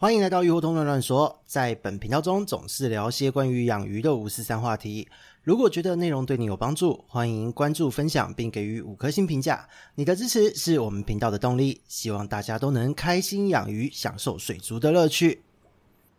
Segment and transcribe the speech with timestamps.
[0.00, 5.08] 欢迎来到鱼活通乱乱说，在本频道中总是聊些关于养鱼的五四三话题。
[5.42, 9.66] 如果觉得内容对你有帮助，欢迎关注、分享并给予五颗星评价。
[9.96, 11.80] 你的支持是我们频道的动力。
[11.88, 15.42] 希望大家都能开心养鱼，享受水族的乐趣。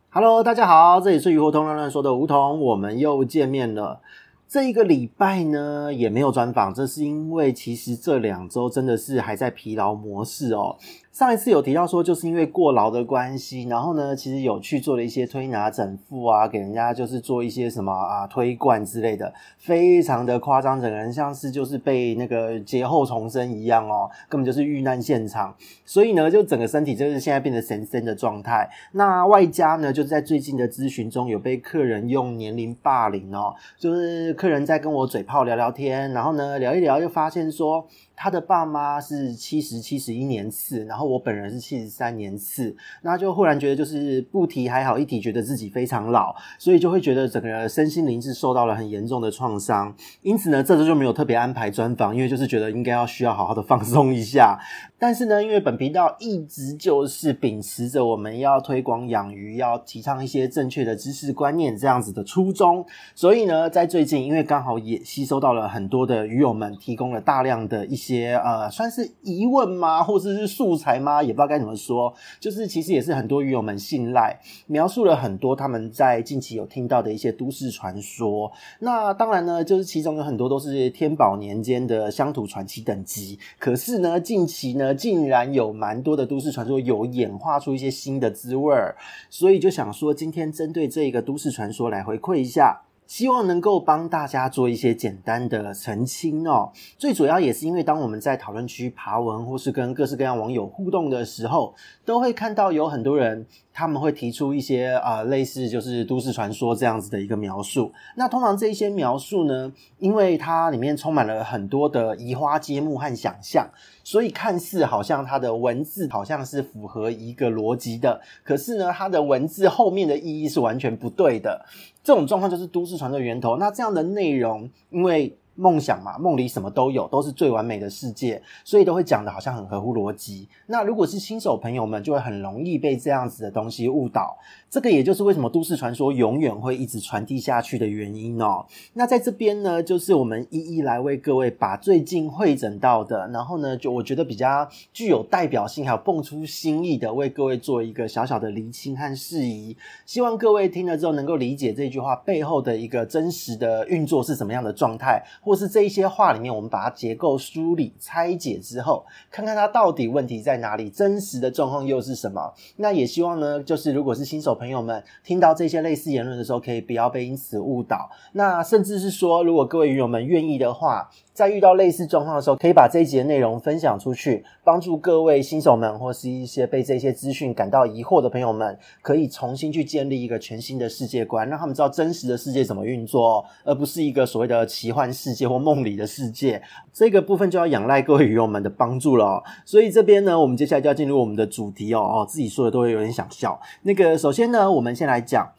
[0.10, 4.02] Hello，大家好，这里是鱼活通乱乱说的梧桐，我们又见面了。
[4.50, 10.76] 这一个礼拜呢，也没有专访，这是因为其实这两周真的是还在疲劳模式哦。
[11.20, 25.54] 上一次有提到说，就是因为过劳的关系，然后呢，其实有去做了一些推拿整复啊，给人家就是做一些什么啊推罐之类的，非常的夸张，整个人像是就是被那个劫后重生一样哦，根本就是遇难现场。
[25.84, 28.70] 所以呢，就整个身体就是现在变得神仙的状态。
[28.94, 37.86] 那外加呢，就是在最近的咨询中有被客人用年龄霸凌哦，就是客人在跟我嘴炮聊聊天，然后呢聊一聊，又发现说。
[38.22, 49.96] 他的爸妈是七十七十一年次，然后我本人是七十三年次，那就忽然觉得就是不提还好，一提觉得自己非常老，所以就会觉得整个身心灵是受到了很严重的创伤。
[50.22, 54.60] 因此呢，这次就没有特别安排专访，因为就是觉得应该要需要好好的放松一下。
[55.02, 68.09] 但是呢，因为本频道一直就是秉持着我们要推广养鱼，要提倡一些正确的知识观念这样子的初衷，所以呢，在最近因为刚好也吸收到了很多的鱼友们提供了大量的一些。
[68.10, 71.22] 些呃，算是疑问吗，或者是素材吗？
[71.22, 72.14] 也不知道该怎么说。
[72.40, 78.52] 就是其实也是很多鱼友们信赖，描述了很多他们在近期有听到的一些都市传说。
[78.80, 83.38] 那当然呢，就是其中有很多都是天宝年间的乡土传奇等级。
[83.60, 88.96] 可是呢，近期呢，竟然有蛮多的都市传说有演化出一些新的滋味儿，
[89.30, 92.82] 所以就想说，今天针对这个都市传说来回馈一下。
[93.10, 96.72] 希望能够帮大家做一些简单的澄清哦。
[96.96, 101.74] 最主要也是因为，当我们在讨论区爬文或是跟各式各样网友互动的时候，
[102.06, 107.92] 都会看到有很多人他们会提出一些啊、类似就是都市传说这样子的一个描述。
[108.16, 113.68] 那通常这一些描述呢，因为它里面充满了很多的移花接木和想象，
[114.04, 121.66] 所以看似好像它的文字好像是符合一个逻辑的，可是呢，它的文字后面的意义是完全不对的。
[122.10, 123.58] 这种状况就是都市传说源头。
[123.58, 130.48] 那这样的内容，因为梦想嘛，梦里什么都有，都是最完美的世界，所以都会讲得好像很合乎逻辑。
[130.68, 134.38] 那如果是新手朋友们，就会很容易被这样子的东西误导。
[134.70, 138.64] 这个也就是为什么都市传说永远会一直传递下去的原因哦。
[138.94, 149.76] 那在这边呢，就是我们一一来为各位把最近会诊到的，然后呢，就我觉得比较具有代表性，还有蹦出新意的，为各位做一个小小的厘清和释疑。
[150.06, 155.24] 希望各位听了之后能够理解这句话背后的一个真实的运作是什么样的状态。
[155.50, 162.54] 或是这一些话里面，我们把它结构梳理、拆解之后，看看它到底问题在哪里，真实的状况又是什么？
[162.76, 168.12] 那也希望呢，就是如果是新手朋友们听到这些类似言论的时候，可以不要被因此误导。
[168.34, 171.10] 那甚至是说，如果各位鱼友们愿意的话，
[171.40, 186.62] 在遇到类似状况的时候，可以把这一集的内容分享出去，帮助各位新手们或是一些被这些资讯感到疑惑的朋友们，可以重新去建立一个全新的世界观，让他们知道真实的世界怎么运作，而不是一个所谓的奇幻世界或梦里的世界。
[186.92, 189.42] 这个部分就要仰赖各位鱼友们的帮助了。
[189.64, 192.00] 所以这边呢，我们接下来就要进入我们的主题哦。
[192.02, 193.58] 哦，自己说的都会有点想笑。
[193.84, 195.54] 那个，首先呢，我们先来讲。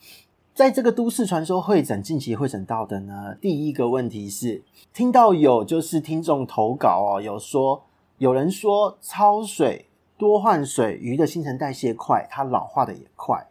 [0.53, 4.63] 在这个都市传说会诊，近期会诊到的呢，第一个问题是，
[4.93, 7.83] 听到有就是听众投稿哦，有说
[8.19, 9.87] 有人说超水
[10.19, 13.47] 多换水，鱼的新陈代谢快，它老化的也快。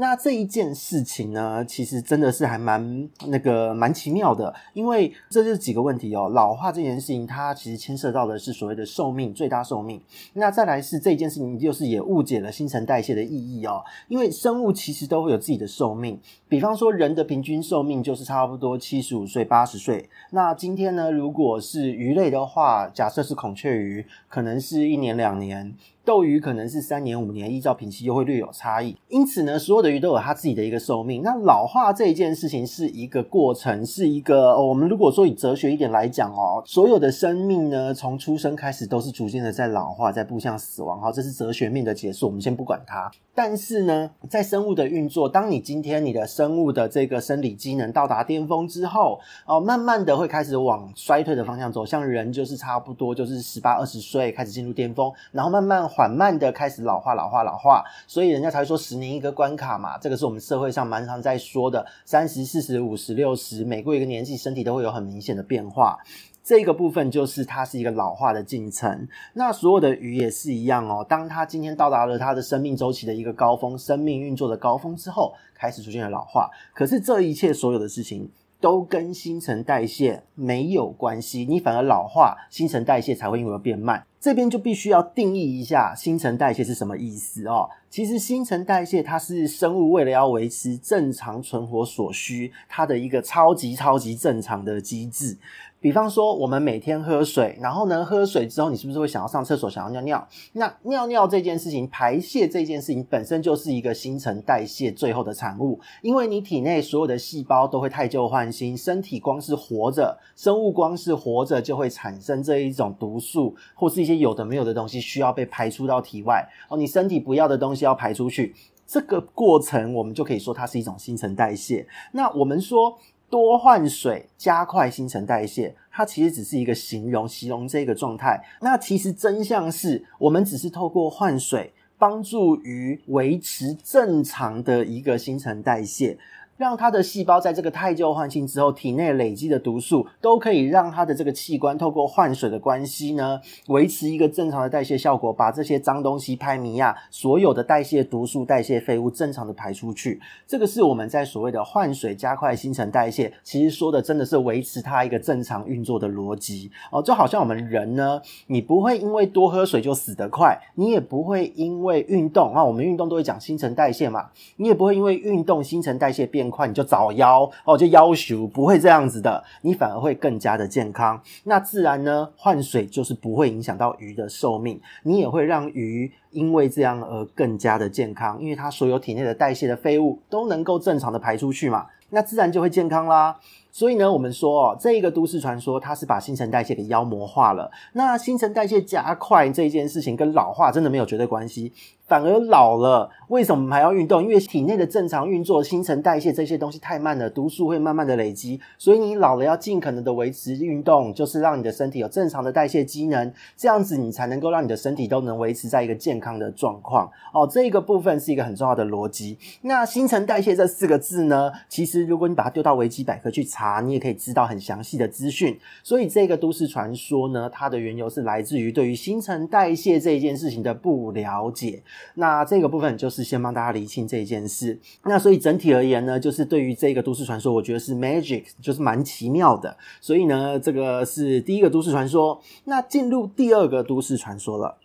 [0.00, 6.30] 那这一件事情呢，其实真的是还蛮那个蛮奇妙的，因为这就是几个问题哦。
[6.32, 10.00] 老化这件事情，它其实牵涉到的是所谓的寿命，最大寿命。
[10.32, 13.84] 那再来是这件事情，就是也误解了新陈代谢的意义哦。
[14.08, 16.18] 因为生物其实都会有自己的寿命，
[16.48, 20.08] 比方说人的平均寿命就是差不多七十五岁、八十岁。
[20.30, 25.74] 那今天呢，如果是鱼类的话，假设是孔雀鱼，可能是一年两年。
[26.10, 28.96] 斗鱼可能是三年五年，依照品系又会略有差异。
[29.06, 31.22] 因此呢，所有的鱼都有它自己的一个寿命。
[31.22, 41.00] 那老化这一件事情是一个过程，是一个、哦、我们如果说以哲学一点来讲哦，所有的生命呢，从出生开始都是逐渐的在老化，在步向死亡。
[41.00, 43.08] 哈，这是哲学面的结束，我们先不管它。
[43.32, 51.86] 但是呢，在生物的运作，当你今天你的生物的这个生理机能到达巅峰之后，哦，慢慢的会开始往衰退的方向走。
[51.86, 55.88] 像人就是差不多就是十八二十岁开始进入巅峰，然后慢慢。
[56.00, 59.98] 缓慢的开始老化，老化，老化，所以人家才会说十年一个关卡嘛。
[59.98, 65.98] 这个是我们社会上蛮常在说的，三十、四十、五十、六十，每过一个年纪，身体都会有很明显的变化。
[66.42, 69.06] 这个部分就是它是一个老化的进程。
[69.34, 76.48] 那所有的鱼也是一样哦，当它今天到达了它的生命周期的一个高峰，生命运作的高峰之后，开始出现了老化。
[76.72, 84.04] 可是这一切所有的事情都跟新陈代谢没有关系，你反而老化，新陈代谢才会因为变慢。
[84.20, 87.70] 这边就必须要定义一下新陈代谢是什么意思哦。
[87.88, 95.38] 其实新陈代谢它是生物为了要维持正常存活所需，它的一个超级超级正常的机制。
[95.80, 100.28] 比方说，我们每天喝水，然后呢，喝水之后，你是不是会想要上厕所，想要尿尿？
[100.52, 118.54] 那尿尿这件事情，排泄这件事情本身就是一个新陈代谢最后的产物，因为你体内所有的细胞都会汰旧换新，身体光是活着，生物光是活着就会产生这一种毒素，或是一些有的没有的东西需要被排出到体外哦，你身体不要的东西要排出去，
[118.86, 121.86] 这个过程我们就可以说它是一种新陈代谢。
[122.12, 122.98] 那我们说。
[123.30, 128.42] 多换水，加快新陈代谢，它其实只是一个形容，形容这个状态。
[128.60, 136.18] 那其实真相是我们只是透过换水，帮助于维持正常的一个新陈代谢。
[136.60, 150.20] 让它的细胞在这个太旧换新之后，体内累积的毒素都可以让它的这个器官透过换水的关系呢，维持一个正常的代谢效果，把这些脏东西、拍米亚所有的代谢毒素、代谢废物正常的排出去。
[150.46, 157.02] 这个是我们在所谓的换水加快新陈代谢，其实说的真的是维持它一个正常运作的逻辑哦。
[157.02, 171.20] 就好像我们人呢，你不会因为多喝水就死得快，你也不会因为运动啊，我们运动都会讲新陈代谢嘛，你也不会因为运动新陈代谢变快你就早夭哦，就夭寿，不会这样子的，你反而会更加的健康。
[171.44, 183.38] 那自然呢，换水就是不会影响到鱼的寿命，你也会让鱼因为这样而更加的健康，因为它所有体内的代谢的废物都能够正常的排出去嘛，那自然就会健康啦。
[183.72, 187.70] 所以呢，我们说哦，这一个都市传说它是把新陈代谢给妖魔化了。
[187.92, 191.72] 那新陈代谢加快这一件事情跟老化真的没有绝对关系。
[192.06, 194.20] 反而老了，为什么还要运动？
[194.20, 207.08] 因为体内的正常运作、新陈代谢这些东西太慢了，毒素会慢慢的累积，所以你老了要尽可能的维持运动，就是让你的身体有正常的代谢机能，这样子你才能够让你的身体都能维持在一个健康的状况。
[207.32, 209.38] 哦，这个部分是一个很重要的逻辑。
[209.62, 215.58] 那新陈代谢这四个字呢，其实如果你把它丢到维基百科去查，查你也可以知道很详细的资讯。
[215.82, 221.82] 所以这个都市传说呢，它的缘由是来自于对于新陈代谢这一件事情的不了解。
[222.14, 224.78] 那这个部分就是先帮大家厘清这一件事。
[225.04, 229.76] 那所以整体而言呢，就是对于这个都市传说，我觉得是 magic，就是蛮奇妙的。
[230.00, 232.40] 所以呢，这个是第一个都市传说。
[232.64, 234.78] 那进入第二个都市传说了。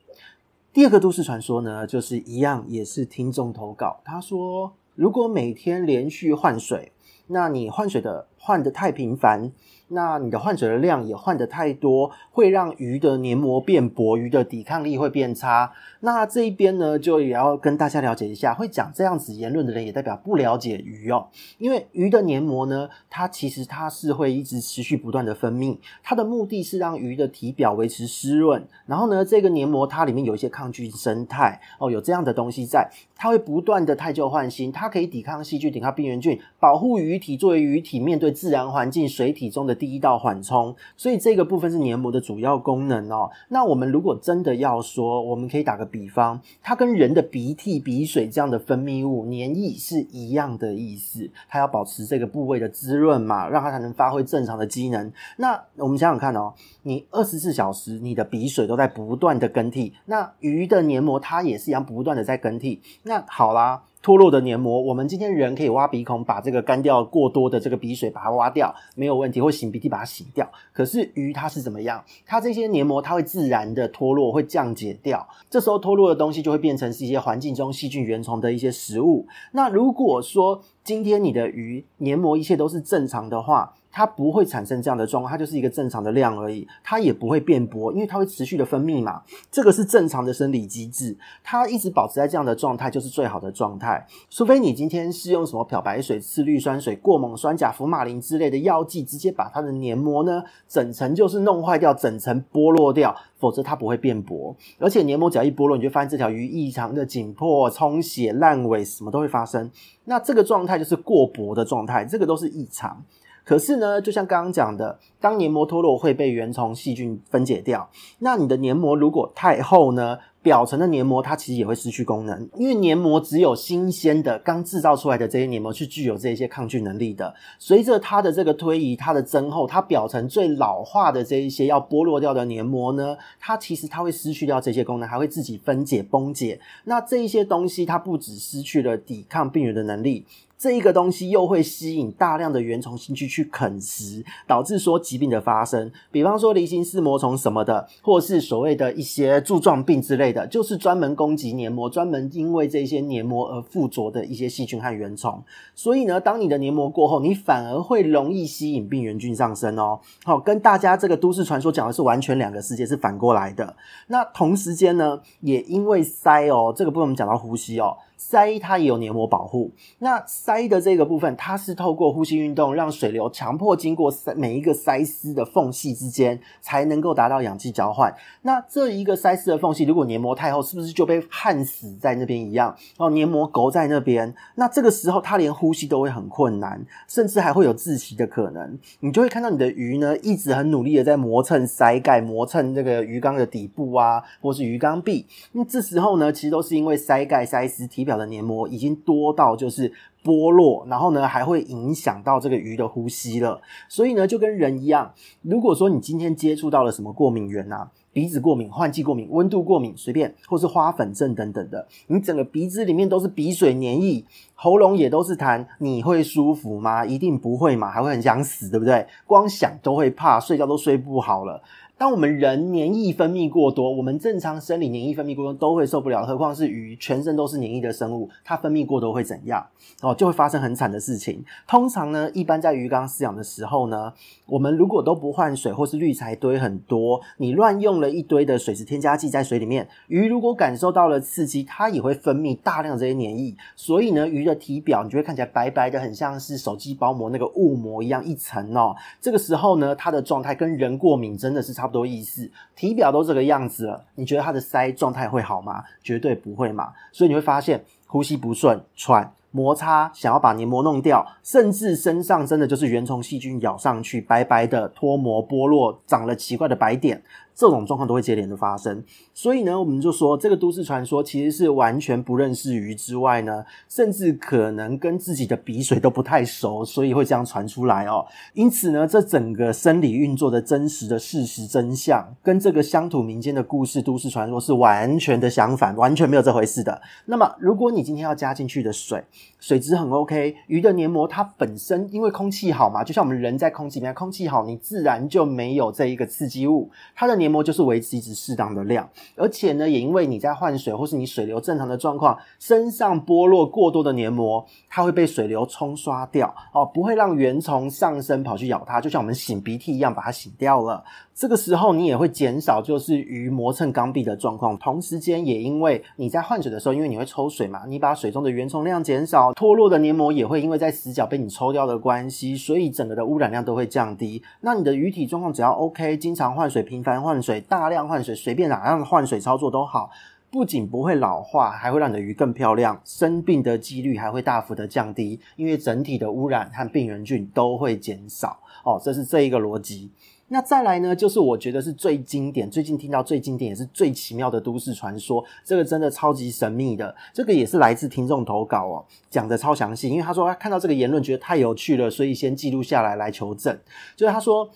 [0.74, 4.01] 第二个都市传说呢，就是一样，也是听众投稿。
[4.04, 6.92] 他说，如果每天连续换水，
[7.28, 9.51] 那你换水的换的太频繁。
[9.88, 15.71] 那你的换水的量也换的太多，会让鱼的黏膜变薄，鱼的抵抗力会变差。
[16.06, 21.30] 那这一边呢，就也要跟大家了解一下，会讲这样子言论的人，也代表不了解鱼哦。
[21.57, 28.68] 因为鱼的黏膜呢，它其实它是会一直持续不断的分泌，它的目的是让鱼的体表维持湿润。
[28.86, 43.31] 然后呢，这个黏膜它里面有一些抗菌生态哦，有这样的东西在，它会不断的汰旧换新，它可以抵抗细菌、抵抗病原菌，保护鱼体作为鱼体面对自然环境水体中的第一道缓冲，所以这个部分是黏膜的主要功能哦。
[43.50, 55.11] 那我们如果真的要说，我们可以打个比方，它跟人的鼻涕、鼻水这样的分泌物黏液是一样的意思，它要保持这个部位的滋润嘛，让它才能发挥正常的机能。
[55.37, 62.81] 那我们想想看哦，你二十四小时你的鼻水都在不断的更替，那鱼的黏膜它也是一样不断的在更替。
[63.04, 63.83] 那好啦。
[64.06, 70.47] 脱落的黏膜，我们今天人可以挖鼻孔，把这个干掉过多的这个鼻水把它挖掉，没有问题，或擤鼻涕把它擤掉。
[70.71, 72.04] 可是鱼它是怎么样？
[72.24, 75.28] 它这些黏膜它会自然的脱落，会降解掉。
[75.50, 79.26] 这时候脱落的东西就会变成是一些环境中细菌、原虫的一些食物。
[79.54, 109.71] 那如果说今天你的鱼黏膜一切都是正常的话，它不会产生这样的状况，它就是一个正常的量而已，它也不会变薄，因为它会持续的分泌嘛，这个是正常的生理机制，它一直保持在这样的状态就是最好的状态，除非你今天是用什么漂白水、次氯酸水、过锰酸钾、福马林之类的药剂，直接把它的黏膜呢整层就是弄坏掉，整层剥落掉，否则它不会变薄，而且黏膜只要一剥落，你就发现这条鱼异常的紧迫、充血、烂尾，什么都会发生，
[110.04, 113.02] 那这个状态就是过薄的状态，这个都是异常。
[113.45, 117.87] 可是呢，就像刚刚讲的，当黏膜脱落会被原虫细菌分解掉。
[118.19, 127.33] 那你的黏膜如果太厚呢，表层的黏膜它其实也会失去功能，因为黏膜只有新鲜的刚制造出来的这些黏膜是具有这些抗菌能力的。
[127.59, 136.59] 随着它的这个推移，它的增厚，它表层最老化的这一些要剥落掉的黏膜呢，它其实它会失去掉这些功能，还会自己分解崩解。
[136.85, 140.25] 那这一些东西它不只失去了抵抗病原的能力。
[140.57, 145.92] 这一个东西又会吸引大量的原虫进去去啃食，导致说疾病的发生。
[146.12, 155.44] 比方说离心式膜虫什么的，或是所谓的一些柱状病之类的，就是专门攻击黏膜，专门因为这些黏膜而附着的一些细菌和原虫。
[155.76, 160.00] 所以呢，当你的黏膜过后，你反而会容易吸引病原菌上身哦。
[160.24, 163.76] 好，跟大家这个都市传说讲的是完全两个世界，是反过来的。
[164.07, 167.97] 那同时间呢，也因为鳃哦，这个部分我们讲到呼吸哦。
[168.18, 178.14] 鳃它也有黏膜保护，那鳃的这个部分，它是透过呼吸运动让水流强迫经过每一个鳃丝的缝隙之间，才能够达到氧气交换。
[178.44, 182.76] 那这一个鳃丝的缝隙，如果黏膜太厚，是不是就被焊死在那边一样？
[182.98, 188.80] 哦，黏膜勾在那边，那这个时候它连呼吸都会很困难，甚至还会有窒息的可能。
[189.02, 195.26] 你就会看到你的鱼呢，一直很努力的在磨蹭鳃盖，磨蹭这个鱼缸的底部啊，或是鱼缸壁。
[195.52, 199.92] 那这时候呢，其实都是因为鳃盖、鳃丝体表的黏膜已经多到就是
[200.24, 203.59] 剥落，然后呢还会影响到这个鱼的呼吸了。
[203.90, 217.06] 所以呢就跟人一样，如果说你今天接触到了什么过敏源啊，鼻子过敏、换季过敏、温度过敏，随便，或是花粉症等等的，你整个鼻子里面都是鼻水黏液，喉咙也都是痰，你会舒服吗？
[217.06, 219.06] 一定不会嘛，还会很想死，对不对？
[219.28, 221.62] 光想都会怕，睡觉都睡不好了。
[221.97, 229.66] 当我们人黏液分泌过多，我们正常生理黏液分泌过多都会受不了，何况是鱼，全身都是黏液的生物，它分泌过多会怎样？
[230.02, 231.45] 哦，就会发生很惨的事情。
[231.66, 234.11] 通常呢，一般在鱼缸饲养的时候呢，
[234.45, 248.94] 我们如果都不换水，或是滤材堆很多，你乱用了一堆的水质添加剂在水里面，鱼如果感受到了刺激，它也会分泌大量这些黏液，所以呢，鱼的体表你就会看起来白白的，很像是手机包膜那个雾膜一样一层哦。
[249.21, 251.84] 这个时候呢，它的状态跟人过敏真的是差。
[251.85, 255.83] 差不多意思，体表都这个样子了，你觉得它的鳃状态会好吗？
[256.01, 256.92] 绝对不会嘛！
[257.11, 267.21] 所以你会发现呼吸不顺、喘、摩擦，想要把黏膜弄掉，甚至身上真的就是原虫细菌咬上去，白白的脱膜剥落，长了奇怪的白点。
[267.56, 269.02] 这种状况都会接连的发生，
[269.33, 278.26] 所以呢，我们就说这个都市传说其实是完全不认识鱼之外呢，甚至可能跟自己的鼻水都不太熟，所以会这样传出来哦。
[278.54, 287.02] 因此呢，这整个生理运作的真实的事实真相，跟这个乡土民间的故事都市传说是完全的相反，完全没有这回事的。
[287.24, 289.24] 那么，如果你今天要加进去的水，
[289.62, 297.44] 水质很 OK，鱼的黏膜它本身因为空气好嘛，就像我们人在空气里面，空气好，你自然就没有这一个刺激物，它的黏。
[297.45, 311.04] 黏膜就是维持一直适当的量，而且呢，也因为你在换水或是你水流正常的状况，身上剥落过多的黏膜，它会被水流冲刷掉哦，不会让原虫上身跑去咬它，就像我们擤鼻涕一样把它擤掉了。
[311.35, 324.42] 这个时候你也会减少就是鱼磨蹭缸壁的状况，同时间也因为你在换水的时候，因为你会抽水嘛，你把水中的原虫量减少，脱落的黏膜也会因为在死角被你抽掉的关系，所以整个的污染量都会降低。
[324.61, 330.09] 那你的鱼体状况只要 OK，经常换水，频繁换换水，大量换水，随便哪样换水操作都好，
[330.49, 338.57] 不仅不会老化，还会让你的鱼更漂亮，生病的几率还会大幅的降低，因为整体的污染和病原菌都会减少。
[338.85, 340.09] 哦，这是这一个逻辑。
[340.47, 353.75] 那再来呢，就是我觉得是最经典，最近听到最经典也是最奇妙的都市传说，这个真的超级神秘的，这个也是来自听众投稿哦，讲的超详细，因为他说他看到这个言论觉得太有趣了，所以先记录下来来求证。
[354.15, 354.69] 就是他说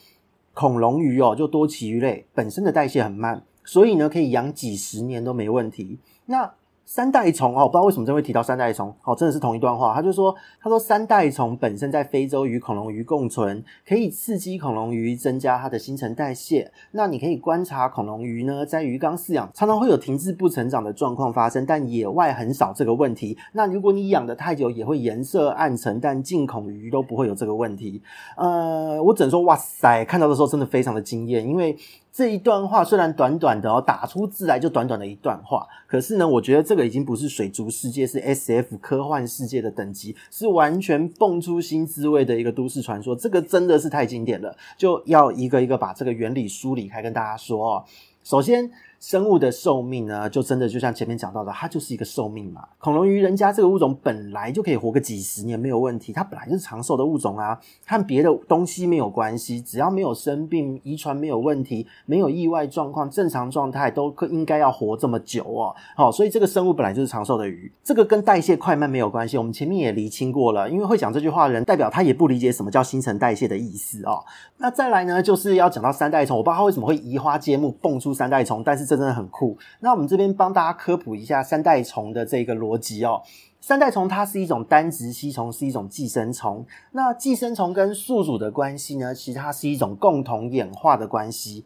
[0.60, 5.98] 恐龙鱼哦，就多鳍鱼类本身的代谢很慢，所以呢可以养几十年都没问题。
[6.26, 6.54] 那
[6.92, 9.94] 三代虫哦，不知道为什么这会提到三代虫哦，真的是同一段话。
[9.94, 16.72] 他就说，他说三代虫本身在非洲与恐龙鱼共存，可以刺激恐龙鱼增加它的新陈代谢。
[16.94, 23.38] 那你可以观察恐龙鱼呢，在鱼缸饲养常常会有停滞不成长的状况发生，但野外很少这个问题。
[23.54, 28.02] 那如果你养得太久，也会颜色暗沉，但近恐鱼都不会有这个问题。
[28.36, 31.78] 呃，我只能说，哇塞，看到的时候真的非常的惊艳，因为。
[32.12, 43.16] 这一段话虽然短短的哦，打出字来就短短的一段话，可是呢，我觉得这个已经不是水族世界，是 SF 科幻世界的等级，是完全蹦出新滋味的一个都市传说。
[43.16, 47.84] 这个真的是太经典了，就要一个一个把这个原理梳理开跟大家说哦。
[48.24, 48.70] 首先，
[49.00, 52.68] 生物的寿命呢，就真的就像前面讲到的，它就是一个寿命嘛。
[52.80, 65.74] 恐龙鱼人家这个物种本来就可以活个几十年没有问题，它本来就是长寿的物种啊，和别的东西没有关系，只要没有生病、遗传没有问题、没有意外状况、正常状态，都应该要活这么久哦。
[65.96, 69.38] 好，所以这个生物本来就是长寿的鱼，这个跟代谢快慢没有关系。
[69.38, 74.26] 我们前面也厘清过了，因为会讲这句话的人，代表他也不理解什么叫新陈代谢的意思哦。
[74.58, 79.56] 那再来呢，就是要讲到三代虫，我不知道它为什么会移花接木蹦出三代虫，但是这真的很酷。
[79.82, 83.22] 那我们这边帮大家科普一下三代虫的这个逻辑哦。
[83.62, 86.66] 三代虫它是一种单殖吸虫，是一种寄生虫。
[86.94, 91.66] 那寄生虫跟宿主的关系呢，其实它是一种共同演化的关系。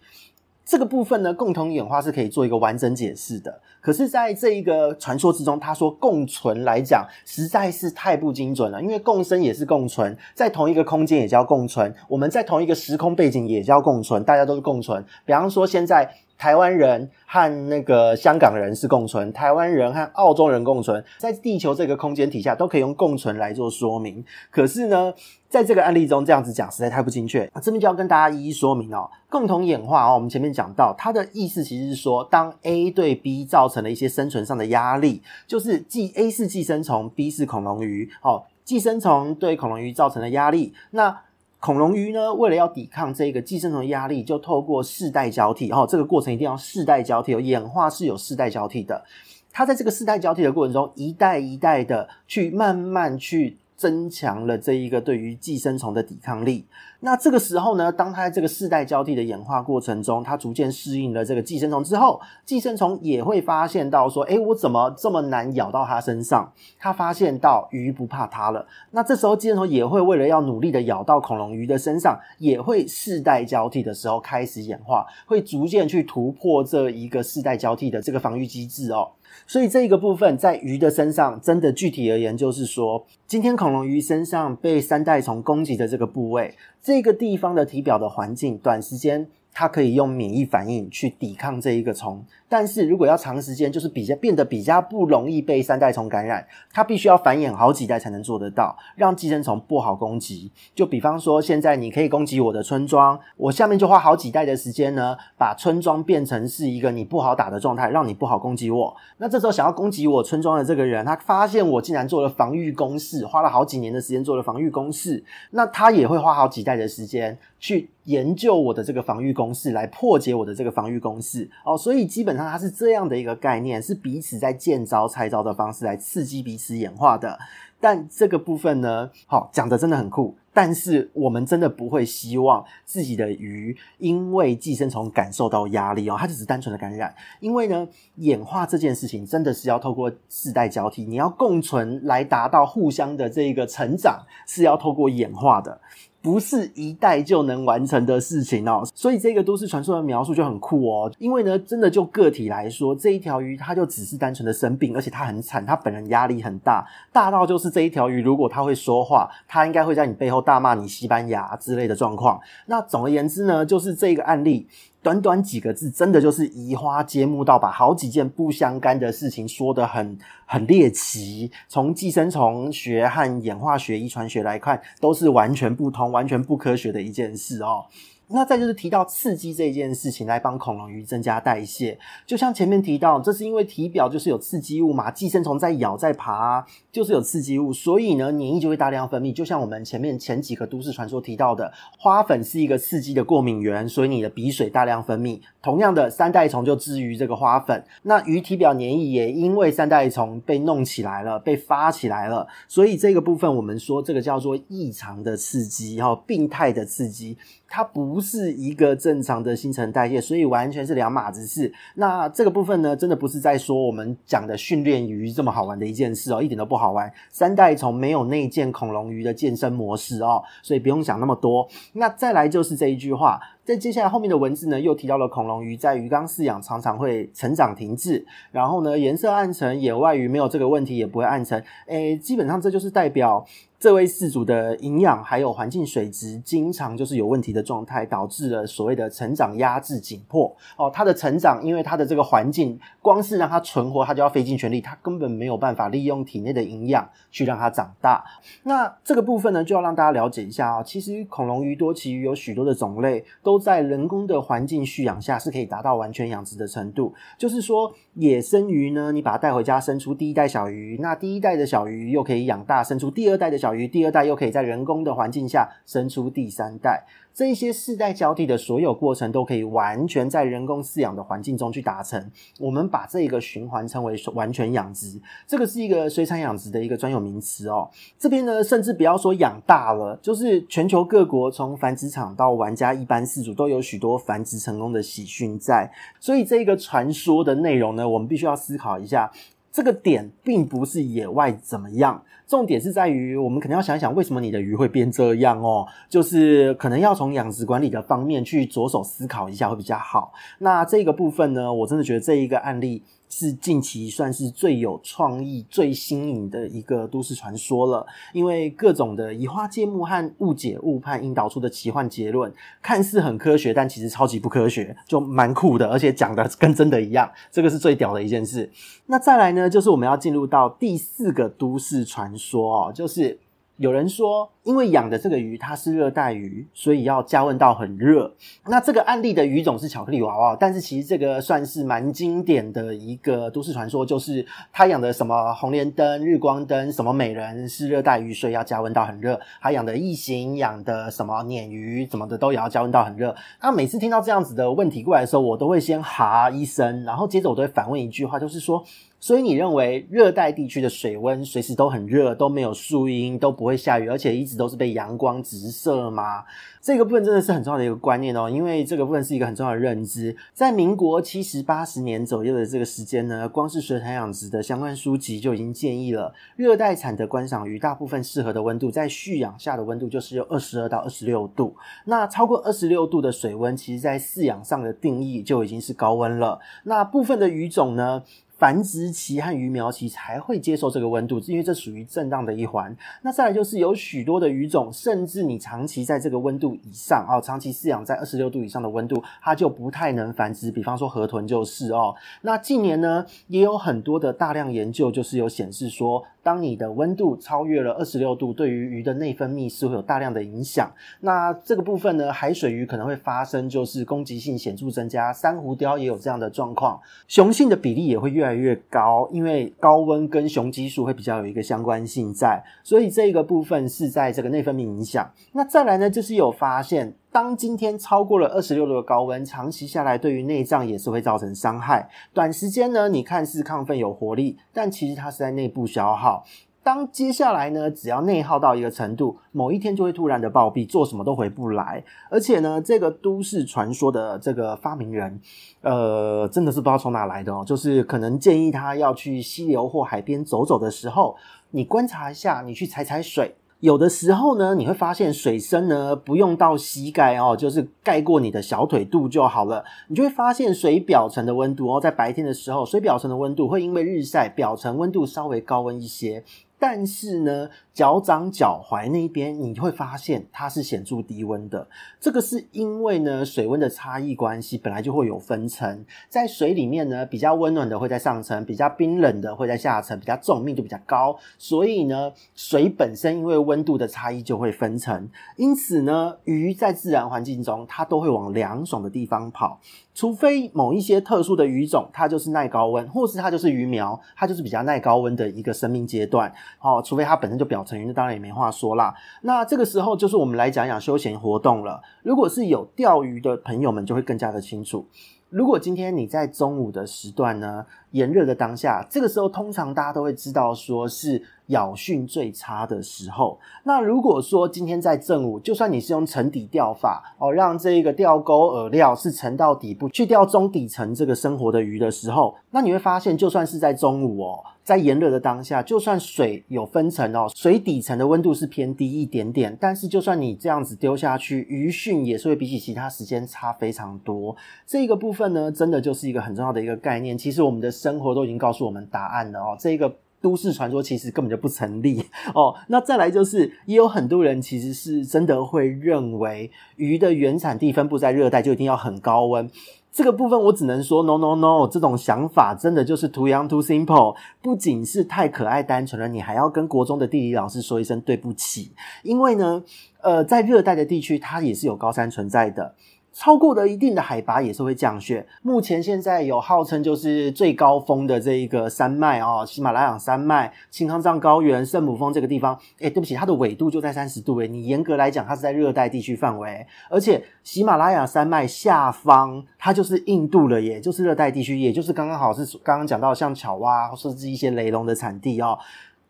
[0.65, 3.61] 这个部分呢，共同演化是可以做一个完整解释的。
[3.81, 8.81] 可是，在这一个传说之中，他说共存来讲，实在是太不精准了。
[8.81, 15.03] 因为共生也是共存，在同一个空间也叫共存，我们在同一个时空背景也叫共存，大家都是共存。
[15.25, 16.09] 比方说，现在。
[16.37, 24.23] 台湾人和那个香港人是共存，台湾人和澳洲人共存，在地球这个空间底下都可以用共存来做说明。
[24.51, 25.13] 可是呢，
[25.47, 27.61] 在这个案例中这样子讲实在太不精确啊！
[27.61, 29.09] 这边就要跟大家一一说明哦。
[29.29, 41.21] 共同演化哦，我们前面讲到，它的意思其实是说，当 A 对 B 造成了一些生存上的压力，就是寄 A 是寄生虫，B 是恐龙鱼，哦，寄生虫对恐龙鱼造成了压力，那。
[41.65, 49.05] 恐龙鱼呢，为了要抵抗这个寄生虫的压力，就透过世代交替，哦，这个过程一定要世代交替哦，演化是有世代交替的。
[49.49, 53.59] 它在这个世代交替的过程中，一代一代的去慢慢去。
[53.83, 56.65] 增强了这一个对于寄生虫的抵抗力。
[57.01, 66.53] 那这个时候呢，当它在这个世代交替的演化过程中，它逐渐适应了这个寄生虫之后，寄生虫也会发现到说，诶，我怎么这么难咬到它身上？
[66.79, 68.65] 它发现到鱼不怕它了。
[68.91, 79.11] 那这时候寄生虫也会为了要努力的咬到恐龙鱼的身上，也会世代交替的时候开始演化，会逐渐去突破这一个世代交替的这个防御机制哦。
[79.45, 89.27] 所以这个部分在鱼的身上，真的具体而言，就是说，今天恐龙鱼身上被三代虫攻击的这个部位，这个地方的体表的环境，短时间。
[89.53, 100.51] 它可以用免疫反应去抵抗这一个虫，但是如果要长时间，就是比较变得比较不容易被三代虫感染，它必须要繁衍好几代才能做得到，让寄生虫不好攻击。
[100.73, 108.95] 就比方说，现在你可以攻击我的村庄，我下面就花好几代的时间呢，把村庄变成是一个你不好打的状态，让你不好攻击我。
[109.17, 117.89] 那这时候想要攻击我村庄的这个人，他发现我竟然做了防御工事，花了好几年的时间做了防御工事，那他也会花好几代的时间去。
[118.05, 127.39] 研究我的这个防御公式，来破解我的这个防御公式哦，所以基本上它是这样的一个概念，是彼此在见招拆招的方式来刺激彼此演化的。
[127.79, 137.13] 但这个部分呢，好，讲的真的很酷，但是我们真的不会希望自己的鱼因为寄生虫感受到压力哦，它只是单纯的感染。
[137.41, 137.85] 因为呢，
[138.15, 145.81] 演化这件事情真的是要透过世代交替，你要共存来达到互相的这个成长，是要透过演化的。
[146.23, 151.11] 不是一代就能完成的事情哦，所以这个都市传说的描述就很酷哦。
[151.19, 162.39] 因为呢，真的就个体来说，这一条鱼它就只是单纯的生病，而且它很惨，它本人压力很大，大到就是这一条鱼如果它会说话，它应该会在你背后大骂你西班牙之类的状况。
[162.67, 164.65] 那总而言之呢，就是这个案例。
[165.03, 171.51] 短短几个字，真的就是移花接木到把好几件不相干的事情说得很很猎奇。
[171.67, 177.85] 从寄生虫学和演化学、遗传学来看，都是完全不同、完全不科学的一件事哦。
[178.27, 189.33] 那再就是提到刺激这件事情来帮恐龙鱼增加代谢，就像前面提到，这是因为体表就是有刺激物嘛，寄生虫在咬在爬，就是有刺激物，所以呢，黏液就会大量分泌。
[189.33, 195.41] 就像我们前面前几个都市传说提到的，花粉是一个刺激的过敏源，所以你的鼻水大量分泌。
[195.63, 207.35] 同样的，三代虫就之于这个花粉，那鱼体表黏液也因为三代虫被弄起来了，被发起来了，所以这个部分我们说这个叫做异常的刺激，哈，病态的刺激。
[207.75, 211.73] 它不是一个正常的新陈代谢，所以完全是两码子事。
[211.95, 217.09] 那这个部分呢，真的不是在说我们讲的训练鱼这么好玩的一件事哦，一点都不好好玩。
[217.29, 221.65] 三代从没有内建恐龙鱼的健身模式哦，所以不用想那么多。
[221.93, 223.39] 那再来就是这一句话。
[223.63, 231.63] 在接下来后面的文字呢，又提到了恐龙鱼在鱼缸饲养常常会成长停滞，然后呢，颜色暗沉，野外鱼没有这个问题也不会暗沉。
[231.87, 233.45] 诶，基本上这就是代表
[233.83, 240.89] 这位饲主的营养还有环境水质经常就是有问题的状态，导致了所谓的成长压制紧迫哦。
[240.89, 248.23] 它的成长，因为它的这个环境，光是让它存活，它就要费尽全力，它根本没有办法利用体内的营养去让它长大。
[248.63, 250.81] 那这个部分呢，就要让大家了解一下哦。
[250.85, 257.13] 其实恐龙鱼、多鳍鱼有许多的种类，都在人工的环境蓄养下是可以达到完全养殖的程度。
[257.37, 267.05] 就是说，野生鱼呢，你把它带回家，生出第一代小鱼，那第一代的小鱼又可以养大，生出第二代的小，于第二代又可以在人工的环境下生出第三代。
[267.33, 272.23] 这一些世代交替的所有过程都可以完全在人工饲养的环境中去达成。
[272.59, 277.89] 我们把这个循环称为完全养殖，这个是一个水产养殖的一个专有名词哦。
[278.19, 285.91] 这边呢，甚至不要说养大了，就是全球各国从繁殖场到玩家一般饲主都有许多繁殖成功的喜讯在。
[286.19, 289.31] 所以这个传说的内容呢，我们必须要思考一下。
[289.73, 300.31] 这个点并不是野外怎么样，重点是在于我们可能要想一想为什么你的鱼会变这样哦，就是可能要从养殖管理的方面去着手思考一下会比较好。
[300.59, 303.03] 那这个部分呢，我真的觉得这一个案例。
[303.35, 308.05] 是近期算是最有创意、最新颖的一个都市传说了。
[308.31, 317.31] 因为各种的移花接木和误解误判引导出的奇幻结论，看似很科学，但其实超级不科学，就蛮酷的，而且讲的跟真的一样。
[317.51, 318.69] 这个是最屌的一件事。
[319.07, 323.39] 那再来呢，就是我们要进入到第四个都市传说哦，就是。
[323.77, 328.31] 有人说，因为养的这个鱼它是热带鱼，所以要加温到很热。
[328.67, 339.39] 那这个案例的鱼种是巧克力娃娃，但是其实这个算是蛮经典的一个都市传说，就是他养的什么红莲灯、日光灯、什么美人是热带鱼，所以要加温到很热。
[339.59, 343.35] 他养的异形、养的什么鲶鱼，怎么的都也要加温到很热。
[343.59, 348.83] 那每次听到这样子的问题过来的时候，我都会先哈一声，然后接着我都会反问一句话，就是说。
[349.23, 356.43] 所以你认为热带地区的水温随时都很热，都没有树荫，都不会下雨，而且一直都是被阳光直射吗？
[356.81, 360.35] 这个部分真的是很重要的一个观念哦，因为这个部分是一个很重要的认知。
[360.53, 371.73] 在民国七十八十年左右的这个时间呢，光是水产养殖的相关书籍就已经建议了，热带产的观赏鱼大部分适合的温度，在蓄养下的温度就是有二十二到二十六度。
[372.03, 376.59] 那超过二十六度的水温，其实在饲养上的定义就已经是高温了。
[376.83, 378.21] 那部分的鱼种呢，
[378.63, 382.95] 繁殖期和鱼苗期才会接受这个温度，因为这属于震荡的一环。
[383.21, 390.71] 那再来就是有许多的鱼种，甚至你长期在这个温度以上哦，长期饲养在二十六度以上的温度，它就不太能繁殖。
[390.71, 392.15] 比方说河豚就是哦。
[392.43, 400.91] 那近年呢，也有很多的大量研究，就是有显示说，当你的温度超越了二十六度，对于鱼的内分泌是会有大量的影响。
[401.21, 415.31] 那这个部分呢，海水鱼可能会发生就是攻击性显著增加，珊瑚雕也有这样的状况，雄性的比例也会越来越高，因为高温跟雄激素会比较有一个相关性在，所以这个部分是在这个内分泌影响。
[415.53, 422.07] 那再来呢，就是有发现，当今天超过了二十六度的高温，长期下来对于内脏也是会造成伤害。
[422.31, 426.45] 短时间呢，你看似亢奋有活力，但其实它是在内部消耗。
[426.83, 432.03] 当接下来呢，只要内耗到一个程度，某一天就会突然的暴毙，做什么都回不来。
[432.29, 435.41] 而且呢，这个都市传说的这个发明人，
[435.81, 437.63] 呃，真的是不知道从哪来的哦。
[437.65, 441.35] 就是可能建议他要去溪流或海边走走的时候，
[441.71, 449.83] 你观察一下，你去踩踩水，有的时候呢，你会发现水深呢不用到膝盖哦，就是盖过你的小腿肚就好了。
[450.07, 456.45] 你就会发现水表层的温度哦，在白天的时候，水表层的温度会因为日晒，表层温度稍微高温一些。
[456.79, 461.87] 但是呢，脚掌脚踝那边你会发现它是显著低温的。
[462.19, 466.03] 这个是因为呢，水温的差异关系，本来就会有分层。
[466.27, 471.37] 在水里面呢，比较温暖的会在上层，比较冰冷的会在下层，比较重，密度比较高。
[471.59, 475.29] 所以呢，水本身因为温度的差异就会分层。
[475.57, 479.79] 因此呢，鱼在自然环境中，它都会往凉爽的地方跑。
[480.15, 486.51] 除非某一些特殊的鱼种，它就是耐高温，或是它就是鱼苗，它就是比较耐高温的一个生命阶段。
[486.79, 489.13] 哦，除非它本身就表层，那当然也没话说啦。
[489.41, 492.01] 那这个时候就是我们来讲讲休闲活动了。
[492.23, 495.05] 如果是有钓鱼的朋友们，就会更加的清楚。
[495.49, 503.59] 如果今天你在中午的时段呢，炎热的当下，这个时候通常大家都会知道说是咬讯最差的时候。
[503.83, 514.63] 那如果说今天在正午，就算你是用沉底钓法哦，让这个钓钩饵料是沉到底部去钓中底层这个生活的鱼的时候，那你会发现，就算是在中午哦。
[514.83, 524.53] 在炎热的当下，就算水有分层哦，水底层的温度是偏低一点点，但是就算你这样子丢下去，鱼讯也是会比起其他时间差非常多。
[524.85, 527.37] 这个部分呢，真的就是一个很重要的一个概念。
[527.37, 529.77] 其实我们的生活都已经告诉我们答案了哦。
[529.79, 532.21] 这一个都市传说其实根本就不成立
[532.53, 532.75] 哦。
[532.89, 539.71] 那再来就是，也有很多人其实是真的会认为鱼的原产地分布在热带就一定要很高温。
[540.11, 548.91] 这个部分我只能说 no no no，这种想法真的就是 too young too simple，不仅是太可爱单纯了，你还要跟国中的地理老师说一声对不起，
[549.23, 549.83] 因为呢，
[550.21, 552.93] 呃，在热带的地区它也是有高山存在的。
[553.33, 555.45] 超过了一定的海拔也是会降雪。
[555.63, 575.79] 目前现在有号称就是最高峰的这一个山脉哦，喜马拉雅山脉、青康藏高原、圣母峰这个地方，诶，对不起，它的纬度就在三十度诶，你严格来讲，它是在热带地区范围，而且喜马拉雅山脉下方它就是印度了耶，就是热带地区，也就是刚刚好是刚刚讲到像巧蛙甚至一些雷龙的产地哦。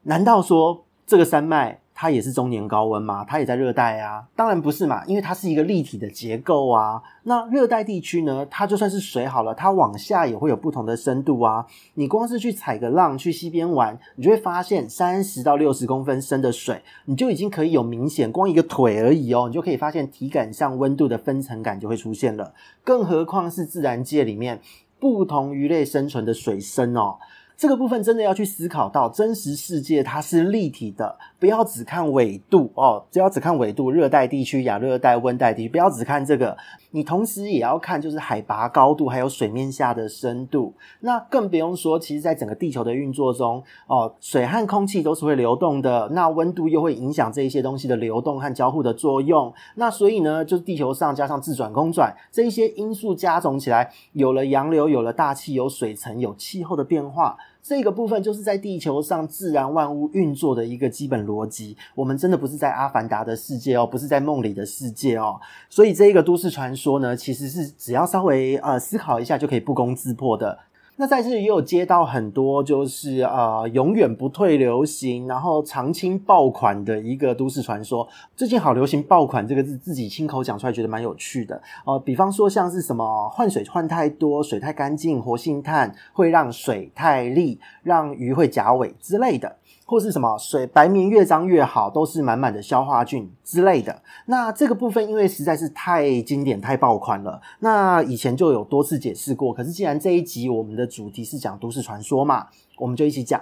[0.04, 1.80] 难道说这个山脉？
[1.95, 3.23] 它也是终年高温嘛？
[3.23, 4.25] 它也在热带啊？
[4.36, 7.01] 当然不是嘛，因为它是一个立体的结构啊。
[7.23, 11.65] 那热带地区呢，它就算是水好了，它往下也会有不同的深度啊。
[11.93, 22.53] 你光是去踩个浪，去溪边玩，你就会发现三十到六十公分深的水，你就已经可以有明显，光一个腿而已哦，你就可以发现体感上温度的分层感就会出现了。
[22.84, 24.60] 更何况是自然界里面
[24.99, 27.15] 不同鱼类生存的水深哦。
[27.56, 36.56] 这个部分真的要去思考到真实世界它是立体的，不要只看纬度哦，只要只看纬度，热带地区、亚热带、温带地区，不要只看这个，
[36.91, 40.73] 你同时也要看就是海拔高度，还有水面下的深度。
[41.01, 49.53] 那更不用说，其实在整个地球的运作中哦，水和空气都是会流动的，那温度又会影响这一些东西的流动和交互的作用。
[49.75, 57.36] 那所以呢，就是地球上加上自转公转这一些因素加总起来，有了洋流，有了大气，有水层，有气候的变化。
[57.63, 61.78] 这个部分就是在地球上自然万物运作的一个基本逻辑。
[61.95, 65.39] 我们真的不是在阿凡达的世界哦，不是在梦里的世界哦。
[65.69, 70.60] 所以这一个都市传说呢，其实是只要稍微呃思考一下就可以不攻自破的。
[70.95, 78.08] 那在这也有接到很多，就是呃永远不退流行，然后常青爆款的一个都市传说。
[78.36, 81.60] 最近好流行“爆款”这个字，自己亲口讲出来，觉得蛮有趣的。
[81.86, 89.58] 呃，比方说像是什么换水换太多，水太干净，活性炭会让水太腻，让鱼会夹尾之类的。
[89.86, 94.02] 或是什么水白棉越脏越好，都是满满的消化菌之类的。
[94.28, 99.54] 那这个部分因为实在是太经典、太爆款了，那以前就有多次解释过。
[99.54, 103.41] 可是既然这一集我们的主题是讲都市传说嘛，我们就一起讲。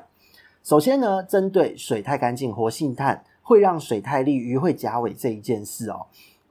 [0.63, 6.07] 首先呢，针对水太干净、活性炭会让水太利、鱼会夹尾这一件事哦，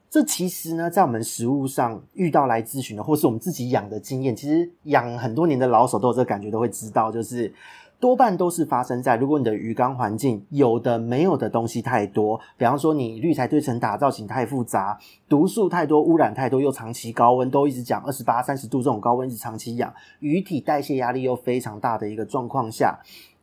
[0.08, 7.52] 这其实呢，在我们食物上遇到来咨询的，或是我们自己养的经验，其实养很多年的老手都有这个感觉，都会知道，就是。
[8.00, 22.98] 多半都是发生在如果你的鱼缸环境有的没有的东西太多，比方说你滤材堆成打造型太复杂，毒素太多，污染太多，又长期高温都一直讲二十八、三十度这种高温一直长期养，鱼体代谢压力又非常大的一个状况下。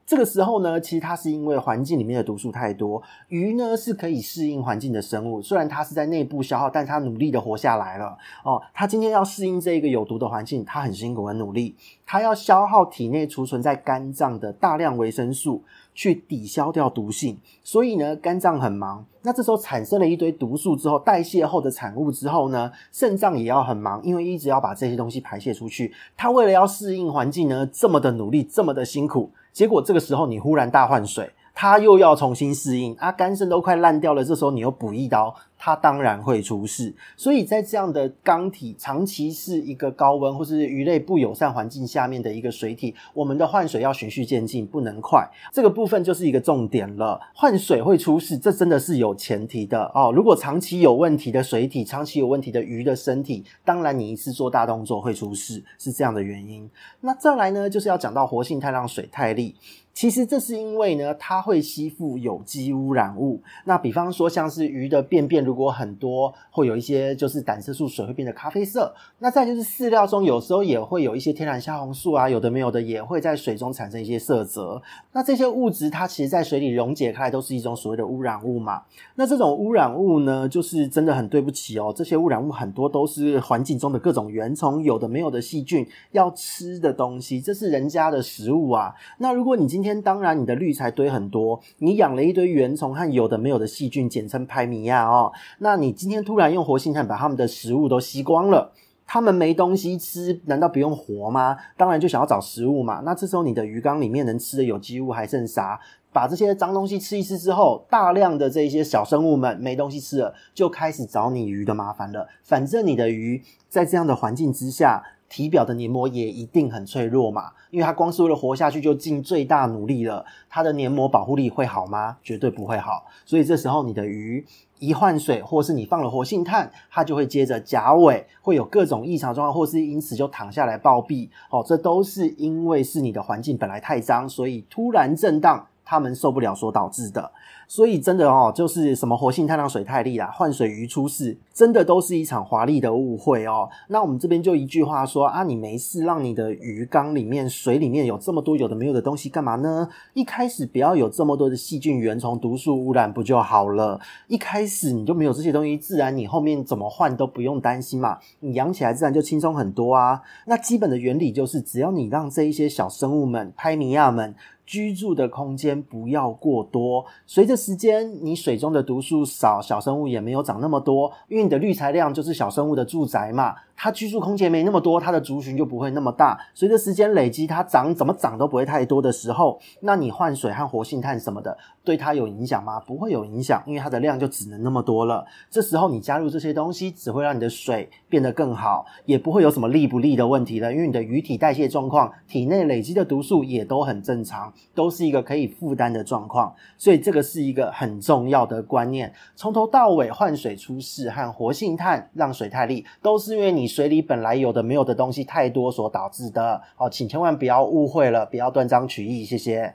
[0.07, 8.61] 这个时候呢，其实它是因为环境里面的毒素太多，鱼呢是可以适应环境的生物，虽然它是在内部消耗，但它努力的活下来了哦。
[8.73, 15.61] 它今天要适应这一个有毒的环境，它很辛苦很努力，它要消耗体内储存在肝脏的大量维生素
[15.93, 19.05] 去抵消掉毒性，所以呢，肝脏很忙。
[19.23, 25.93] 那这时候产生了一堆毒素之后，代谢后的产物之后呢，肾脏也要很忙，因为一直要把这些东西排泄出去。
[26.15, 29.31] 它为了要适应环境呢，这么的努力，这么的辛苦。
[29.57, 34.23] 结果这个时候你忽然大换水，它又要重新适应啊，肝肾都快烂掉了。
[34.23, 35.33] 这时候你又补一刀。
[35.57, 45.27] 它当然会出事，所以在这样的缸体长期是一个高温或是鱼类不友善环境下面的一个水体，我们的换水要循序渐进，不能快。
[45.51, 47.19] 这个部分就是一个重点了。
[47.33, 50.13] 换水会出事，这真的是有前提的哦。
[50.15, 56.69] 如果长期有问题的水体，长期有问题的鱼的身体，当然你一次做大动作会出事，是这样的原因。
[57.01, 59.55] 那再来呢，就是要讲到活性炭让水太腻。
[59.93, 63.41] 其实这是因为呢，它会吸附有机污染物。
[63.65, 65.46] 那比方说像是鱼的便便。
[65.47, 74.81] 如果很多会有一些就是胆色素水会变得咖啡色，那再就是饲料中有时候也会有一些天然虾红素啊，有的没有的也会在水中产生一些色泽。
[75.13, 78.83] 那这些物质它其实在水里溶解开来都是一种所谓的污染物嘛。
[79.15, 88.93] 那这种污染物呢，就是真的很对不起哦，这些污染物很多都是环境中的各种原虫，有的没有的细菌要吃的东西，这是人家的食物啊。
[89.19, 95.31] 那如果你今天当然你的滤材堆很多，你养了一堆原虫和有的没有的细菌，简称拍米亚哦。
[95.59, 98.71] 那你今天突然用活性炭把他们的食物都吸光了，
[99.05, 101.57] 他们没东西吃，难道不用活吗？
[101.75, 103.01] 当然就想要找食物嘛。
[103.05, 105.79] 那这时候你的鱼缸里面能吃的有机物还剩啥？
[106.13, 112.27] 把这些脏东西吃一吃之后，大量的这些小生物们没东西吃了，就开始找你鱼的麻烦了。
[112.43, 122.17] 反正你的鱼在这样的环境之下，体表的黏膜也一定很脆弱嘛，因为它光是为了活下去就尽最大努力了，它的黏膜保护力会好吗？
[122.23, 123.05] 绝对不会好。
[123.25, 124.45] 所以这时候你的鱼
[124.79, 131.29] 一换水，或是你放了活性炭，它就会接着甲尾会有各种异常状况，或是因此就躺下来暴毙。
[131.49, 137.31] 哦，这都是因为是你的环境本来太脏，所以突然震荡，他们受不了所导致的。
[137.69, 143.69] 所以真的哦，就是什么活性炭让水太力啦，换水鱼出事，真的都是一场华丽的误会哦。
[143.89, 149.89] 那我们这边就一句话说啊，你没事让你的鱼缸里面水里面有这么多有的没有的东西干嘛呢？
[150.13, 153.99] 一开始不要有这么多的细菌、原虫、毒素污染不就好了？
[154.27, 160.21] 一开始你就没有这些东西，自然你后面怎么换都不用担心嘛，你养起来自然就轻松很多啊。
[160.45, 164.33] 那基本的原理就是，只要你让这一些小生物们、拍米亚们。
[164.67, 173.55] 居住的空间不要过多，随着时间，你水中的毒素少，小生物也没有长那么多，因为你的滤材量就是小生物的住宅嘛。
[173.79, 176.37] 它居住空间没那么多，它的族群就不会那么大。
[176.55, 181.55] 随着时间累积，它长怎么长都不会太多的时候，那你换水和活性炭什么的，
[181.87, 182.81] 对它有影响吗？
[182.81, 185.25] 不会有影响，因为它的量就只能那么多了。
[185.49, 190.73] 这时候你加入这些东西，只会让你的水变得更好，也不会有什么利不利的问题了。
[190.73, 196.53] 因为你的鱼体代谢状况，体内累积的毒素也都很正常，都是一个可以负担的状况。
[196.77, 199.13] 所以这个是一个很重要的观念。
[199.37, 203.65] 从头到尾换水出事和活性炭让水太利，都是因为你。
[203.77, 209.71] 水里本来有的没有的东西太多所导致的，好，请千万不要误会了，不要断章取义，谢谢。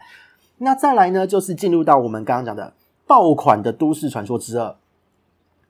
[0.65, 2.73] 那再来呢，就是进入到我们刚刚讲的
[3.05, 4.77] 爆款的都市传说之二，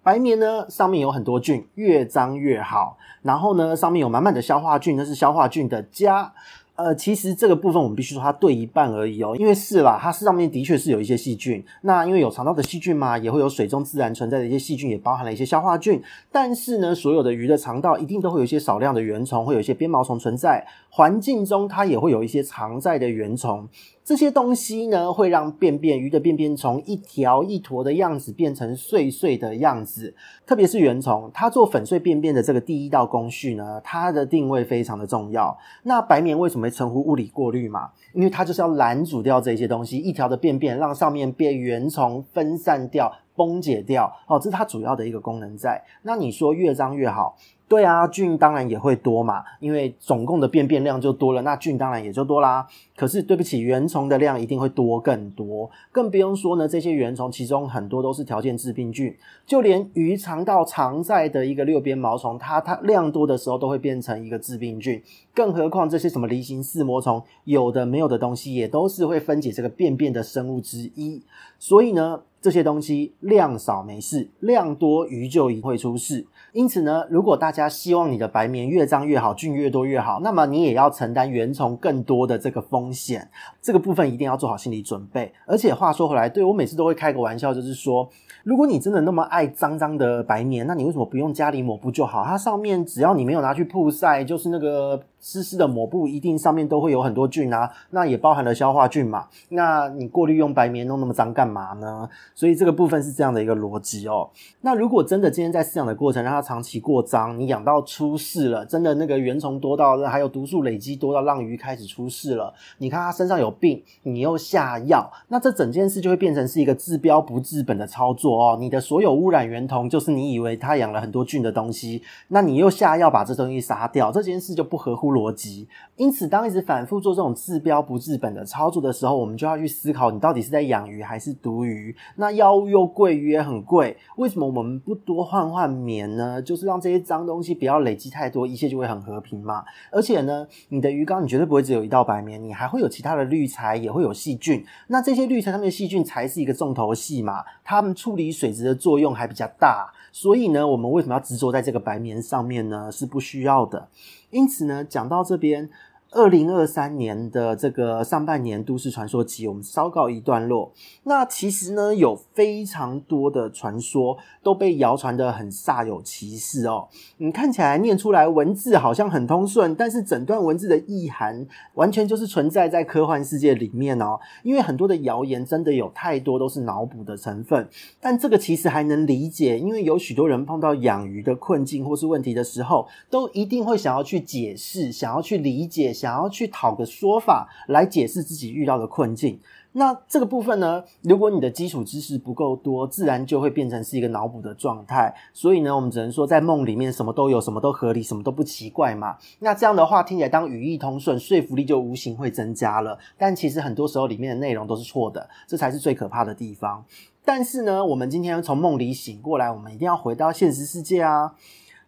[0.03, 6.35] 白棉呢，上面有很多菌，越脏越好，然后呢，上面有满满的消化菌，那是消化菌的家。
[6.75, 11.63] 呃，其实这个部分我们必须说它对一半而已哦，因为是啦，它上面的确是有一些细菌。
[11.83, 16.03] 那因为有肠道的细菌嘛，也会有水中自然存在的一些细菌，也包含了一些消化菌。
[16.31, 20.67] 但是呢，所有的鱼的肠道一定都会有一些少量的原虫，会有一些鞭毛虫存在。
[20.95, 23.67] 环境中它也会有一些常在的原虫。
[24.05, 30.15] 这些东西呢，会让便便鱼的便便从一条一坨的样子变成碎碎的样子。
[30.45, 35.57] 特别是原虫，它做粉碎便便的这个第一道工序呢，它的定位非常的重要。
[35.85, 37.89] 那白棉为什么会称呼物理过滤嘛？
[38.13, 44.13] 因为它就是要拦阻掉这些东西，一条的便便让上面被原虫分散掉、崩解掉。
[44.27, 45.83] 哦，这是它主要的一个功能在。
[46.03, 47.39] 那你说越脏越好？
[47.73, 52.67] 对啊，菌当然也会多嘛，因为总共的便便量就多了，那菌当然也就多啦。
[52.95, 65.03] 可是对不起，原虫的量一定会多更多，更不用说呢，这些原虫其中很多都是条件致病菌，就连鱼肠道常在的一个六边毛虫，它它量多的时候都会变成一个致病菌，
[65.35, 71.23] 更何况这些什么梨形四膜虫，有的没有的东西也都是会分解这个便便的生物之一，
[71.59, 76.27] 所以呢，这些东西量少没事，量多鱼就一定会出事。
[76.53, 83.31] 因此呢，如果大家希望你的白棉越脏越好，菌越多越好，那么你也要承担原虫更多的这个风险。
[83.63, 85.33] 这个部分一定要做好心理准备。
[85.47, 88.11] 而且话说回来，对，我每次都会开个玩笑，就是说，
[88.45, 92.25] 如果你真的那么爱脏脏的白棉，那你为什么不用家里抹布就好？
[92.25, 97.71] 它上面只要你没有拿去曝晒，就是那个湿湿的抹布，一定上面都会有很多菌啊。
[97.91, 99.27] 那也包含了消化菌嘛。
[99.51, 102.09] 那你过滤用白棉弄那么脏干嘛呢？
[102.35, 104.29] 所以这个部分是这样的一个逻辑哦。
[104.63, 112.53] 那如果真的今天在饲养的过程让它长期过脏，你养到出事了，真的那个原虫多到，还有毒素累积多到让鱼开始出事了。
[112.79, 118.57] 你看它身上有病，你又下药，那这整件事就会变成是一个治标不治本的操作哦。
[118.61, 125.69] 你的所有污染源头就是你以为它养了很多菌的东西，那你又下药把这东西杀掉，这件事就不合乎逻辑。
[125.97, 131.95] 因此，当一直反复做这种治标不治本的操作的时候，我们就要去思考，你到底是在养鱼还是毒鱼？
[132.17, 136.41] 那药物又贵，鱼也很贵，为什么我们不多换换棉呢？
[136.43, 139.65] 就是让这些脏东西不要累积太多，一切就会很和平嘛。
[139.91, 144.65] 而且呢，你的鱼缸你绝对不会只有一道白棉，你还会有其他的滤材，也会有细菌。
[144.89, 149.91] 那这些滤材上面的细菌才是一个重头戏嘛，他们处理水质的作用还比较大。
[150.13, 152.93] 所以呢，我们为什么要执着在这个白棉上面呢？
[152.93, 153.89] 是不需要的。
[154.31, 155.71] 因此呢，讲到这边。
[156.15, 160.71] 二零二三年的这个上半年都市传说集，我们稍告一段落。
[161.05, 166.87] 那其实呢，有非常多的传说都被谣传得很煞有其事哦。
[167.17, 171.47] 你看起来念出来文字好像很通顺，但是整段文字的意涵
[171.77, 174.21] 完全就是存在在科幻世界里面哦。
[174.43, 177.67] 因为很多的谣言真的有太多都是脑补的成分，
[178.03, 185.95] 但这个其实还能理解，因为有许多人碰到养鱼的困境或是问题的时候，都一定会想要去解释，想要去理解。
[186.03, 189.39] 想要去讨个说法来解释自己遇到的困境，
[189.71, 195.15] 那这个部分呢，如果你的基础知识不够多，自然就会变成是一个脑补的状态。
[195.33, 199.17] 所以呢，我们只能说在梦里面什么都有，什么都合理，什么都不奇怪嘛。
[199.39, 202.99] 那这样的话听起来，当语义通顺，说服力就无形会增加了。
[203.17, 206.85] 但其实很多时候里面的内容都是错的，这才是最可怕的地方。
[207.25, 211.35] 但是呢，我们今天从梦里醒过来，我们一定要回到现实世界啊。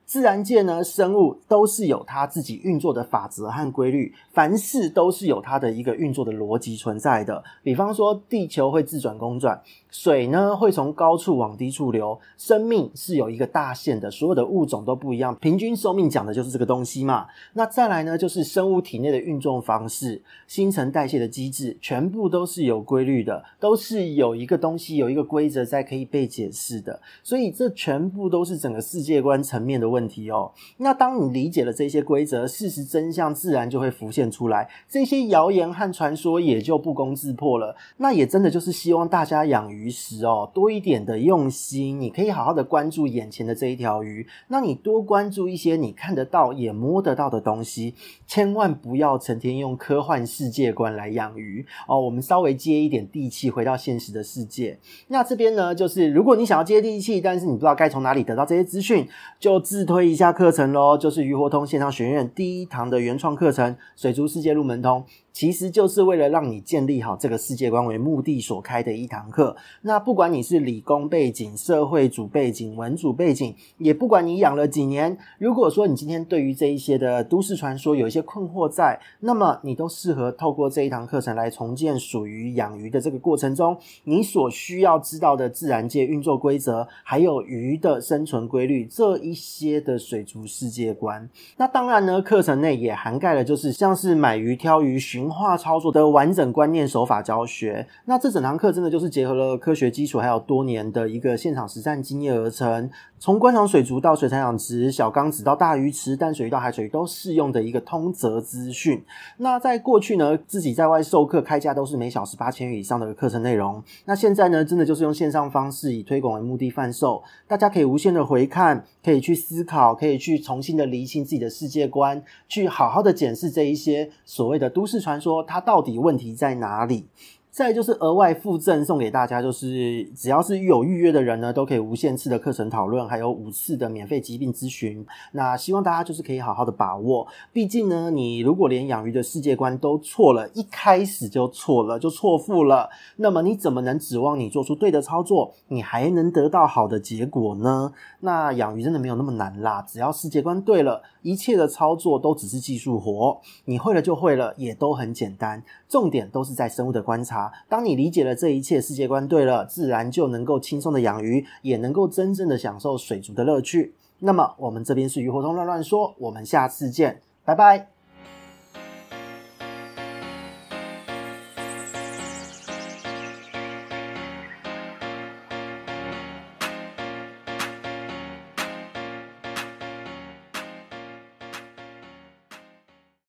[0.07, 7.43] 自然界呢，生物都是有它自己运作的法则和规律，凡事都是有它的一个运作的逻辑存在的。
[7.63, 9.61] 比方说，地球会自转公转。
[9.91, 17.29] 水呢，会从高处往低处流，生命是有一个大限的，所有的物种都不一样，平均寿命讲的就是这个东西嘛。
[17.53, 27.01] 那再来呢，就是生物体内的运作方式、新陈代谢的机制，全部都是有规律的，都是有一个东西有一个规则在可以被解释的。
[27.23, 30.53] 所以这全部都是整个世界观层面的问题哦。
[30.77, 37.75] 那当你理解了这些规则，事实真相自然就会浮现出来，这些谣言和传说也就不攻自破了。
[37.97, 39.85] 那也真的就是希望大家养鱼。
[39.97, 44.27] 时哦，多一点的用心，你可以好好的关注眼前的这一条鱼。
[44.49, 47.95] 那你多关注一些你看得到也摸得到的东西，
[48.27, 52.01] 千万不要成天用科幻世界观来养鱼哦。
[52.01, 54.77] 我们稍微接一点地气，回到现实的世界。
[55.07, 59.07] 那这边呢，就是如果你想要接地气，但是你不知道该从哪里得到这些资讯，
[59.39, 65.01] 就自推一下课程喽，就是鱼活通线上学院第一堂的原创课程《水族世界入门通》。
[65.35, 69.57] 其实就是为了让你建立好这个世界观为目的所开的一堂课。
[69.83, 91.29] 那不管你是理工背景、社会主背景、文主背景，也不管你养了几年，如果说你今天对于这一些的都市传说有一些困惑在，那么你都适合透过这一堂课程来重建属于养鱼的这个过程中你所需要知道的自然界运作规则，还有鱼的生存规律这一些的水族世界观。
[91.57, 95.24] 那当然呢，课程内也涵盖了就是像是买鱼、挑鱼、寻。
[95.25, 102.91] 文化操作的完整观念手法教学，那这整堂课真的就是结合了科学基础，还有多年的一个现场实战经验而成。
[103.19, 109.03] 从观赏水族到水产养殖，小缸子到大鱼池，淡水鱼到海水鱼都适用的一个通则资讯。
[109.39, 113.83] 那在过去呢，自己在外授课开价都是每小时八千元以上的课程内容。
[114.05, 127.07] 那现在呢，真的就是用线上方式以推广为目的贩售，大家可以无限的回看，可以去思考，可以去重新的厘清自己的世界观，去好好的检视这一些所谓的都市传说，他到底问题在哪里？
[127.55, 135.07] 再就是额外附赠送给大家，就是只要是有预约的人呢，都可以无限次的课程讨论，还有五次的免费疾病咨询。
[135.31, 147.93] 那希望大家就是可以好好的把握，毕竟呢，你如果连养鱼的世界观都错了，一开始就错了，就错付了，那么你怎么能指望你做出对的操作，你还能得到好的结果呢？
[148.19, 155.63] 那养鱼真的没有那么难啦，只要世界观对了，一切的操作都只是技术活，你会了就会了，也都很简单。
[155.89, 157.44] 重点都是在生物的观察。
[157.69, 163.95] 当你理解了这一切世界观对了，自然就能够轻松的养鱼，也能够真正的享受水族的乐趣。
[164.21, 167.94] 那么，我们这边是鱼活通乱乱说，我们下次见，拜拜。